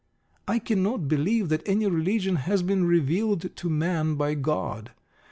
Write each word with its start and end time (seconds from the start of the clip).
I 0.47 0.57
cannot 0.57 1.07
believe 1.07 1.49
that 1.49 1.61
any 1.67 1.85
religion 1.85 2.37
has 2.37 2.63
been 2.63 2.85
revealed 2.85 3.55
to 3.55 3.69
Man 3.69 4.15
by 4.15 4.33
God. 4.33 4.93